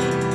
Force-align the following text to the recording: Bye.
Bye. 0.00 0.29